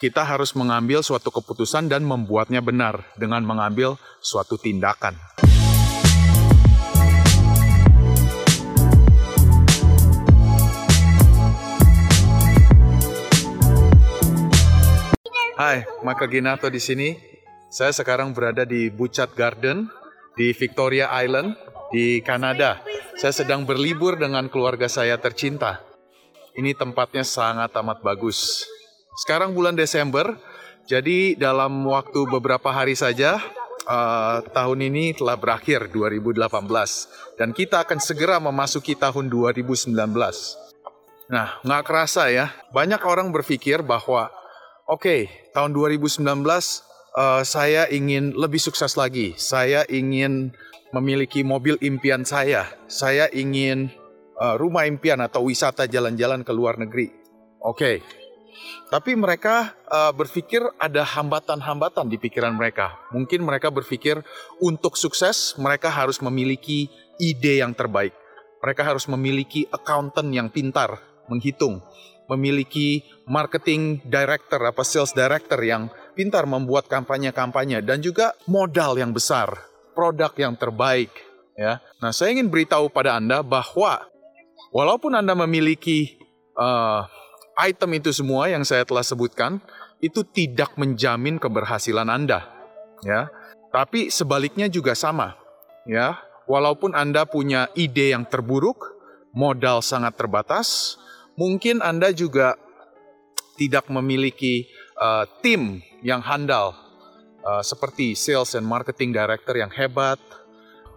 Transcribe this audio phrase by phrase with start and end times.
[0.00, 5.12] kita harus mengambil suatu keputusan dan membuatnya benar dengan mengambil suatu tindakan.
[15.60, 17.12] Hai, Maka Ginato di sini.
[17.68, 19.84] Saya sekarang berada di Bucat Garden
[20.32, 21.52] di Victoria Island
[21.92, 22.80] di Kanada.
[23.20, 25.84] Saya sedang berlibur dengan keluarga saya tercinta.
[26.56, 28.64] Ini tempatnya sangat amat bagus.
[29.18, 30.38] Sekarang bulan Desember,
[30.86, 33.42] jadi dalam waktu beberapa hari saja
[33.90, 36.46] uh, tahun ini telah berakhir 2018
[37.34, 39.90] dan kita akan segera memasuki tahun 2019.
[41.30, 44.30] Nah, nggak kerasa ya, banyak orang berpikir bahwa
[44.86, 45.20] oke, okay,
[45.54, 49.34] tahun 2019 uh, saya ingin lebih sukses lagi.
[49.38, 50.54] Saya ingin
[50.94, 52.66] memiliki mobil impian saya.
[52.90, 53.90] Saya ingin
[54.38, 57.10] uh, rumah impian atau wisata jalan-jalan ke luar negeri.
[57.62, 58.02] Oke.
[58.02, 58.19] Okay.
[58.90, 62.98] Tapi mereka uh, berpikir ada hambatan-hambatan di pikiran mereka.
[63.14, 64.18] Mungkin mereka berpikir
[64.58, 66.90] untuk sukses mereka harus memiliki
[67.22, 68.12] ide yang terbaik.
[68.60, 71.80] Mereka harus memiliki accountant yang pintar menghitung,
[72.26, 79.54] memiliki marketing director apa sales director yang pintar membuat kampanye-kampanye dan juga modal yang besar
[79.94, 81.08] produk yang terbaik.
[81.54, 84.08] Ya, nah saya ingin beritahu pada anda bahwa
[84.72, 86.16] walaupun anda memiliki
[86.56, 87.04] uh,
[87.60, 89.60] item itu semua yang saya telah sebutkan,
[90.00, 92.48] itu tidak menjamin keberhasilan anda.
[93.04, 93.28] Ya,
[93.72, 95.36] tapi sebaliknya juga sama.
[95.88, 98.96] Ya, walaupun anda punya ide yang terburuk,
[99.32, 100.96] modal sangat terbatas,
[101.36, 102.56] mungkin anda juga
[103.56, 106.72] tidak memiliki uh, tim yang handal
[107.44, 110.20] uh, seperti sales and marketing director yang hebat,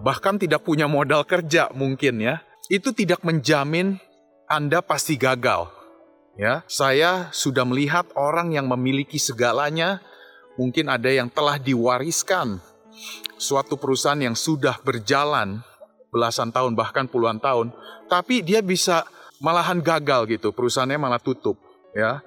[0.03, 3.99] bahkan tidak punya modal kerja mungkin ya, itu tidak menjamin
[4.47, 5.82] Anda pasti gagal.
[6.33, 10.01] Ya, saya sudah melihat orang yang memiliki segalanya,
[10.57, 12.57] mungkin ada yang telah diwariskan
[13.37, 15.61] suatu perusahaan yang sudah berjalan
[16.09, 17.69] belasan tahun bahkan puluhan tahun,
[18.09, 19.05] tapi dia bisa
[19.41, 21.57] malahan gagal gitu, perusahaannya malah tutup,
[21.93, 22.21] ya.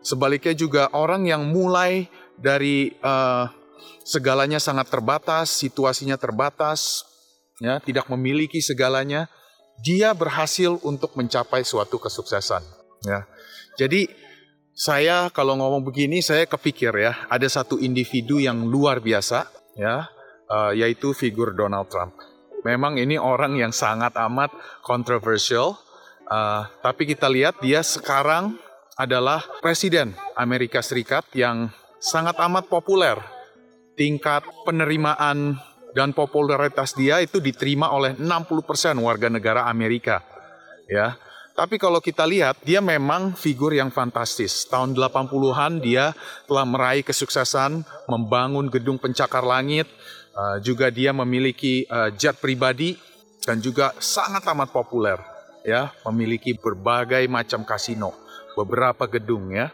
[0.00, 2.08] Sebaliknya juga orang yang mulai
[2.40, 3.44] dari uh,
[4.04, 7.04] segalanya sangat terbatas, situasinya terbatas,
[7.60, 9.28] ya, tidak memiliki segalanya,
[9.84, 12.64] dia berhasil untuk mencapai suatu kesuksesan,
[13.04, 13.28] ya.
[13.80, 14.12] Jadi
[14.76, 20.04] saya kalau ngomong begini saya kepikir ya, ada satu individu yang luar biasa, ya,
[20.52, 22.12] uh, yaitu figur Donald Trump.
[22.60, 24.52] Memang ini orang yang sangat amat
[24.84, 25.80] kontroversial,
[26.28, 28.60] uh, tapi kita lihat dia sekarang
[29.00, 33.16] adalah presiden Amerika Serikat yang sangat amat populer
[33.96, 35.56] tingkat penerimaan
[35.96, 40.20] dan popularitas dia itu diterima oleh 60% warga negara Amerika.
[40.84, 41.16] Ya.
[41.60, 44.64] Tapi kalau kita lihat, dia memang figur yang fantastis.
[44.64, 46.16] Tahun 80-an dia
[46.48, 49.84] telah meraih kesuksesan membangun gedung pencakar langit,
[50.32, 52.96] uh, juga dia memiliki uh, jet pribadi
[53.44, 55.20] dan juga sangat amat populer
[55.60, 58.16] ya, memiliki berbagai macam kasino,
[58.56, 59.68] beberapa gedung ya.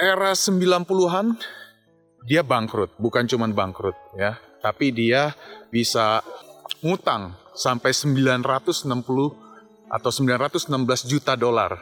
[0.00, 1.36] Era 90-an
[2.24, 5.36] dia bangkrut, bukan cuma bangkrut ya, tapi dia
[5.68, 6.24] bisa
[6.80, 9.47] ngutang sampai 960
[9.88, 10.68] atau 916
[11.08, 11.76] juta dolar.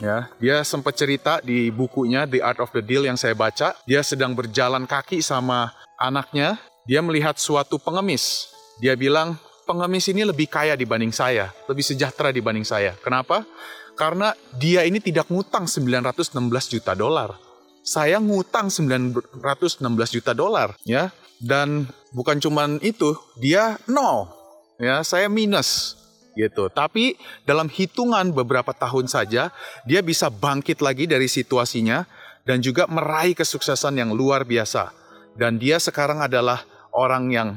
[0.00, 4.00] Ya, dia sempat cerita di bukunya The Art of the Deal yang saya baca, dia
[4.00, 6.56] sedang berjalan kaki sama anaknya,
[6.88, 8.48] dia melihat suatu pengemis.
[8.80, 9.36] Dia bilang,
[9.68, 12.96] pengemis ini lebih kaya dibanding saya, lebih sejahtera dibanding saya.
[13.04, 13.44] Kenapa?
[13.92, 16.32] Karena dia ini tidak ngutang 916
[16.72, 17.36] juta dolar
[17.80, 21.08] saya ngutang 916 juta dolar ya
[21.40, 24.28] dan bukan cuman itu dia nol
[24.76, 25.96] ya saya minus
[26.34, 26.70] gitu.
[26.70, 29.50] Tapi dalam hitungan beberapa tahun saja
[29.86, 32.06] dia bisa bangkit lagi dari situasinya
[32.46, 34.92] dan juga meraih kesuksesan yang luar biasa.
[35.36, 37.48] Dan dia sekarang adalah orang yang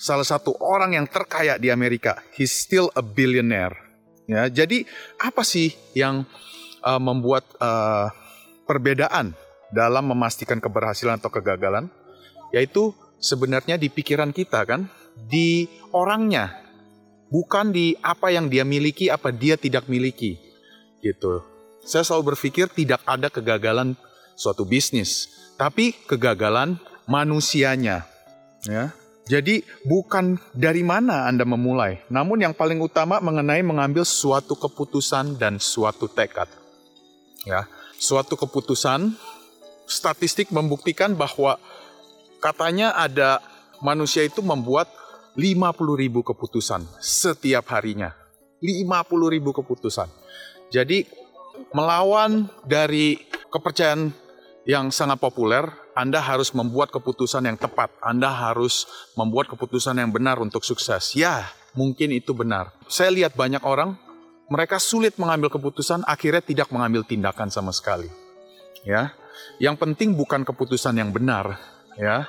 [0.00, 2.24] salah satu orang yang terkaya di Amerika.
[2.32, 3.76] He's still a billionaire.
[4.24, 4.86] Ya jadi
[5.18, 6.24] apa sih yang
[6.86, 8.08] uh, membuat uh,
[8.64, 9.34] perbedaan
[9.74, 11.90] dalam memastikan keberhasilan atau kegagalan,
[12.54, 16.54] yaitu sebenarnya di pikiran kita kan, di orangnya,
[17.30, 20.36] bukan di apa yang dia miliki, apa dia tidak miliki,
[21.00, 21.40] gitu.
[21.86, 23.96] Saya selalu berpikir tidak ada kegagalan
[24.36, 26.76] suatu bisnis, tapi kegagalan
[27.08, 28.04] manusianya,
[28.66, 28.92] ya.
[29.30, 35.62] Jadi bukan dari mana Anda memulai, namun yang paling utama mengenai mengambil suatu keputusan dan
[35.62, 36.50] suatu tekad.
[37.46, 39.14] Ya, suatu keputusan
[39.86, 41.62] statistik membuktikan bahwa
[42.42, 43.38] katanya ada
[43.78, 44.90] manusia itu membuat
[45.40, 48.12] 50 ribu keputusan setiap harinya.
[48.60, 48.84] 50
[49.32, 50.12] ribu keputusan.
[50.68, 51.08] Jadi
[51.72, 53.16] melawan dari
[53.48, 54.12] kepercayaan
[54.68, 55.64] yang sangat populer,
[55.96, 57.88] Anda harus membuat keputusan yang tepat.
[58.04, 58.84] Anda harus
[59.16, 61.16] membuat keputusan yang benar untuk sukses.
[61.16, 62.76] Ya, mungkin itu benar.
[62.92, 63.96] Saya lihat banyak orang,
[64.52, 68.12] mereka sulit mengambil keputusan, akhirnya tidak mengambil tindakan sama sekali.
[68.84, 69.16] Ya,
[69.56, 71.56] yang penting bukan keputusan yang benar,
[71.96, 72.28] ya.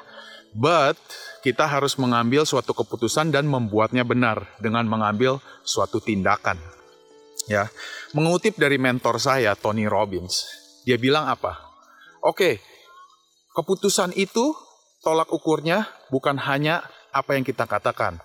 [0.52, 1.00] But
[1.42, 6.60] kita harus mengambil suatu keputusan dan membuatnya benar dengan mengambil suatu tindakan.
[7.50, 7.74] Ya,
[8.14, 10.46] mengutip dari mentor saya Tony Robbins,
[10.86, 11.58] dia bilang apa?
[12.22, 12.62] Oke,
[13.58, 14.54] keputusan itu
[15.02, 18.22] tolak ukurnya bukan hanya apa yang kita katakan,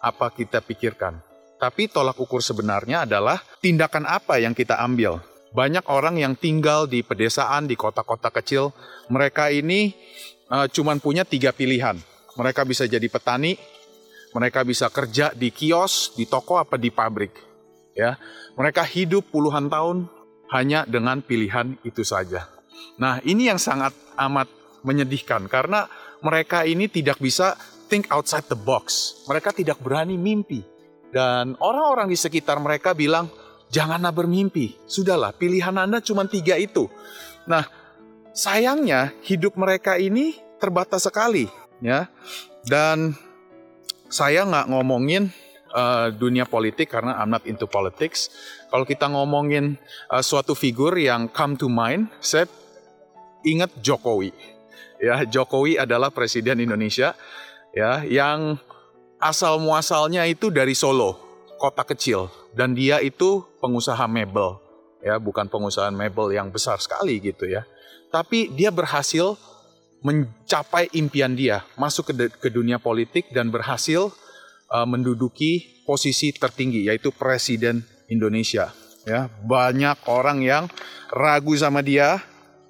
[0.00, 1.20] apa kita pikirkan,
[1.60, 5.20] tapi tolak ukur sebenarnya adalah tindakan apa yang kita ambil.
[5.54, 8.74] Banyak orang yang tinggal di pedesaan, di kota-kota kecil,
[9.06, 9.94] mereka ini
[10.50, 11.96] uh, cuman punya tiga pilihan.
[12.34, 13.54] Mereka bisa jadi petani,
[14.34, 17.32] mereka bisa kerja di kios, di toko, apa di pabrik.
[17.94, 18.18] Ya,
[18.58, 20.10] mereka hidup puluhan tahun
[20.50, 22.50] hanya dengan pilihan itu saja.
[22.98, 24.50] Nah, ini yang sangat amat
[24.82, 25.86] menyedihkan karena
[26.20, 27.54] mereka ini tidak bisa
[27.86, 29.14] think outside the box.
[29.30, 30.66] Mereka tidak berani mimpi.
[31.14, 33.30] Dan orang-orang di sekitar mereka bilang,
[33.70, 34.74] janganlah bermimpi.
[34.90, 36.90] Sudahlah, pilihan Anda cuma tiga itu.
[37.46, 37.62] Nah,
[38.34, 41.46] sayangnya hidup mereka ini terbatas sekali.
[41.78, 42.10] ya.
[42.66, 43.14] Dan
[44.10, 45.30] saya nggak ngomongin
[45.74, 48.28] uh, dunia politik karena I'm not into politics.
[48.68, 49.78] Kalau kita ngomongin
[50.10, 52.50] uh, suatu figur yang come to mind, saya
[53.46, 54.34] ingat Jokowi.
[54.98, 57.12] Ya, Jokowi adalah presiden Indonesia
[57.74, 58.56] ya yang
[59.18, 61.18] asal muasalnya itu dari Solo,
[61.60, 64.62] kota kecil dan dia itu pengusaha mebel.
[65.04, 67.68] Ya, bukan pengusaha mebel yang besar sekali gitu ya.
[68.14, 69.34] Tapi dia berhasil
[70.06, 74.14] mencapai impian dia, masuk ke, ke dunia politik dan berhasil
[74.70, 78.70] uh, menduduki posisi tertinggi yaitu presiden Indonesia.
[79.02, 80.64] Ya, banyak orang yang
[81.10, 82.22] ragu sama dia,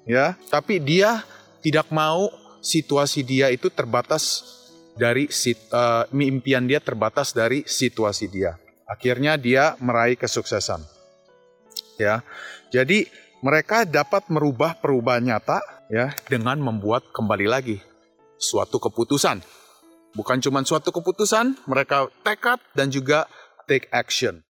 [0.09, 0.33] ya.
[0.49, 1.21] Tapi dia
[1.61, 2.33] tidak mau
[2.65, 4.41] situasi dia itu terbatas
[4.97, 8.57] dari uh, impian dia terbatas dari situasi dia.
[8.89, 10.81] Akhirnya dia meraih kesuksesan.
[11.95, 12.25] Ya
[12.75, 13.07] jadi
[13.43, 15.59] mereka dapat merubah perubahan nyata
[15.91, 17.77] ya dengan membuat kembali lagi
[18.39, 19.43] suatu keputusan
[20.15, 23.27] bukan cuma suatu keputusan mereka tekad dan juga
[23.67, 24.43] take action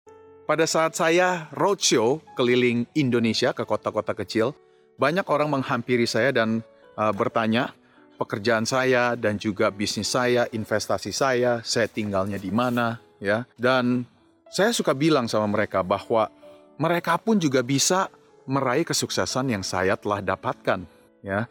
[0.46, 4.54] pada saat saya roadshow keliling Indonesia ke kota-kota kecil
[4.96, 6.64] banyak orang menghampiri saya dan
[6.96, 7.76] uh, bertanya
[8.16, 13.44] pekerjaan saya dan juga bisnis saya, investasi saya, saya tinggalnya di mana, ya.
[13.54, 14.08] Dan
[14.48, 16.32] saya suka bilang sama mereka bahwa
[16.80, 18.08] mereka pun juga bisa
[18.46, 20.86] meraih kesuksesan yang saya telah dapatkan,
[21.20, 21.50] ya.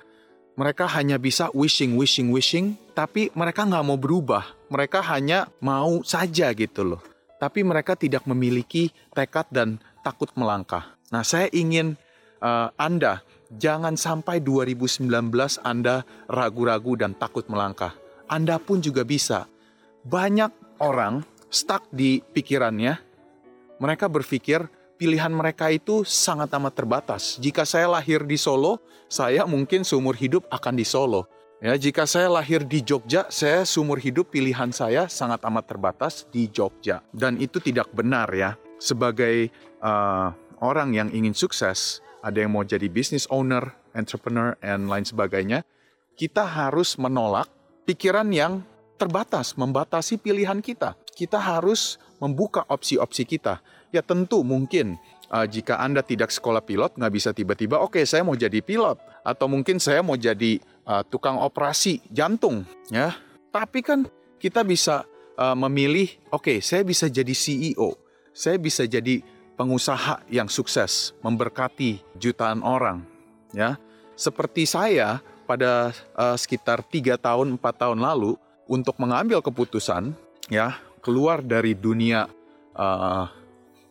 [0.56, 4.56] Mereka hanya bisa wishing, wishing, wishing, tapi mereka nggak mau berubah.
[4.72, 7.04] Mereka hanya mau saja gitu loh.
[7.36, 10.96] Tapi mereka tidak memiliki tekad dan takut melangkah.
[11.12, 12.00] Nah, saya ingin
[12.40, 13.20] uh, Anda
[13.54, 15.06] Jangan sampai 2019
[15.62, 17.94] Anda ragu-ragu dan takut melangkah.
[18.26, 19.46] Anda pun juga bisa.
[20.02, 21.22] Banyak orang
[21.54, 22.98] stuck di pikirannya.
[23.78, 24.66] Mereka berpikir
[24.96, 27.36] pilihan mereka itu sangat amat terbatas.
[27.40, 28.80] Jika saya lahir di Solo,
[29.12, 31.28] saya mungkin seumur hidup akan di Solo.
[31.64, 36.52] Ya, jika saya lahir di Jogja, saya seumur hidup pilihan saya sangat amat terbatas di
[36.52, 37.00] Jogja.
[37.16, 38.60] Dan itu tidak benar ya.
[38.76, 39.50] Sebagai
[39.80, 45.64] uh, orang yang ingin sukses, ada yang mau jadi business owner, entrepreneur, and lain sebagainya,
[46.20, 47.48] kita harus menolak
[47.88, 48.60] pikiran yang
[49.00, 50.96] terbatas, membatasi pilihan kita.
[51.16, 53.60] Kita harus membuka opsi-opsi kita.
[53.94, 55.00] Ya tentu mungkin
[55.32, 59.00] uh, jika Anda tidak sekolah pilot, nggak bisa tiba-tiba, oke okay, saya mau jadi pilot.
[59.24, 62.68] Atau mungkin saya mau jadi uh, tukang operasi jantung.
[62.92, 63.16] ya.
[63.50, 64.06] Tapi kan
[64.38, 65.08] kita bisa
[65.40, 67.96] uh, memilih, oke okay, saya bisa jadi CEO.
[68.36, 69.24] Saya bisa jadi
[69.56, 73.08] pengusaha yang sukses memberkati jutaan orang
[73.56, 73.80] ya
[74.20, 78.36] seperti saya pada uh, sekitar tiga tahun empat tahun lalu
[78.68, 80.12] untuk mengambil keputusan
[80.52, 82.26] ya keluar dari dunia
[82.74, 83.30] uh,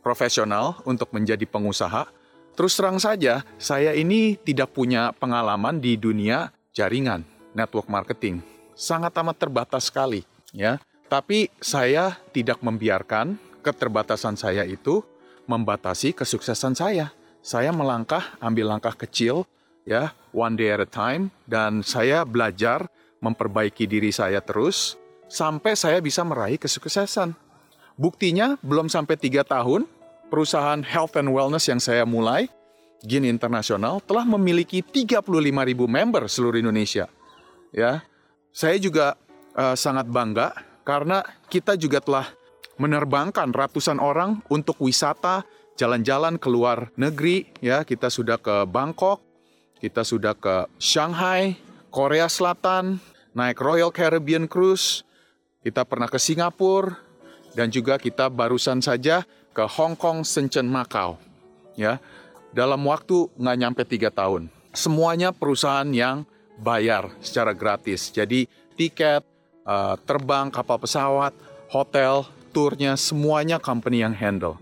[0.02, 2.10] profesional untuk menjadi pengusaha
[2.58, 7.22] terus terang saja saya ini tidak punya pengalaman di dunia jaringan
[7.54, 8.42] network marketing
[8.74, 15.00] sangat amat terbatas sekali ya tapi saya tidak membiarkan keterbatasan saya itu
[15.48, 17.12] membatasi kesuksesan saya.
[17.44, 19.44] Saya melangkah, ambil langkah kecil,
[19.84, 22.88] ya, one day at a time, dan saya belajar
[23.20, 24.96] memperbaiki diri saya terus
[25.28, 27.34] sampai saya bisa meraih kesuksesan.
[27.94, 29.86] Buktinya belum sampai tiga tahun,
[30.32, 32.50] perusahaan health and wellness yang saya mulai,
[33.06, 37.06] Gin Internasional, telah memiliki 35 ribu member seluruh Indonesia.
[37.70, 38.02] Ya,
[38.50, 39.14] saya juga
[39.54, 42.26] uh, sangat bangga karena kita juga telah
[42.78, 45.46] menerbangkan ratusan orang untuk wisata,
[45.78, 49.22] jalan-jalan ke luar negeri, ya kita sudah ke Bangkok,
[49.78, 51.58] kita sudah ke Shanghai,
[51.94, 52.98] Korea Selatan,
[53.34, 55.06] naik Royal Caribbean Cruise,
[55.64, 57.00] kita pernah ke Singapura,
[57.56, 59.24] dan juga kita barusan saja
[59.56, 61.16] ke Hong Kong, Shenzhen, Macau.
[61.74, 61.98] Ya,
[62.52, 64.52] dalam waktu nggak nyampe tiga tahun.
[64.74, 66.28] Semuanya perusahaan yang
[66.60, 68.12] bayar secara gratis.
[68.12, 69.24] Jadi tiket,
[69.64, 71.32] uh, terbang, kapal pesawat,
[71.72, 74.60] hotel, turnya, semuanya company yang handle.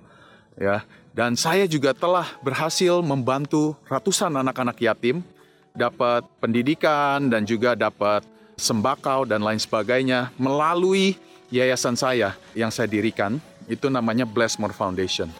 [0.56, 0.84] Ya,
[1.16, 5.24] dan saya juga telah berhasil membantu ratusan anak-anak yatim
[5.72, 8.24] dapat pendidikan dan juga dapat
[8.62, 11.18] sembakau dan lain sebagainya melalui
[11.50, 13.42] yayasan saya yang saya dirikan.
[13.66, 15.30] Itu namanya Blessmore Foundation.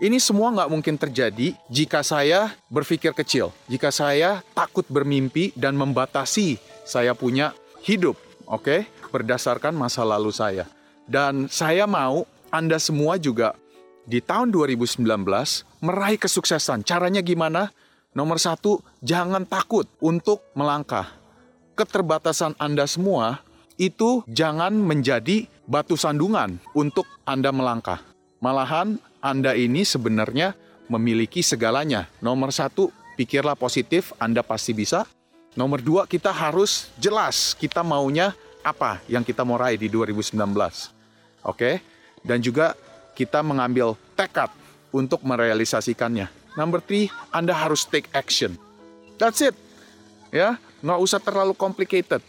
[0.00, 6.56] Ini semua nggak mungkin terjadi jika saya berpikir kecil, jika saya takut bermimpi dan membatasi
[6.88, 7.52] saya punya
[7.84, 8.16] hidup,
[8.48, 8.80] oke, okay?
[9.12, 10.64] berdasarkan masa lalu saya.
[11.04, 13.52] Dan saya mau Anda semua juga
[14.08, 15.04] di tahun 2019
[15.84, 16.80] meraih kesuksesan.
[16.80, 17.68] Caranya gimana?
[18.16, 21.19] Nomor satu, jangan takut untuk melangkah.
[21.80, 23.40] Keterbatasan Anda semua
[23.80, 28.04] itu jangan menjadi batu sandungan untuk Anda melangkah.
[28.36, 30.52] Malahan Anda ini sebenarnya
[30.92, 32.04] memiliki segalanya.
[32.20, 35.08] Nomor satu, pikirlah positif, Anda pasti bisa.
[35.56, 40.36] Nomor dua, kita harus jelas kita maunya apa yang kita mau raih di 2019.
[41.48, 41.80] Oke?
[42.20, 42.76] Dan juga
[43.16, 44.52] kita mengambil tekad
[44.92, 46.28] untuk merealisasikannya.
[46.60, 48.60] Number three, Anda harus take action.
[49.16, 49.56] That's it.
[50.28, 52.20] Ya, nggak usah terlalu complicated.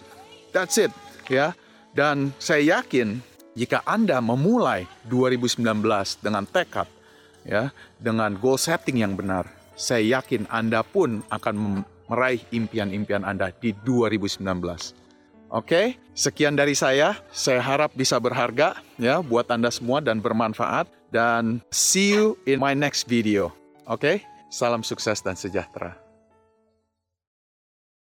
[0.52, 0.92] That's it.
[1.32, 1.56] Ya,
[1.96, 3.24] dan saya yakin
[3.56, 5.60] jika Anda memulai 2019
[6.24, 6.88] dengan tekad,
[7.44, 13.72] ya, dengan goal setting yang benar, saya yakin Anda pun akan meraih impian-impian Anda di
[13.84, 14.44] 2019.
[15.52, 17.20] Oke, sekian dari saya.
[17.32, 22.72] Saya harap bisa berharga ya buat Anda semua dan bermanfaat dan see you in my
[22.72, 23.52] next video.
[23.84, 26.01] Oke, salam sukses dan sejahtera.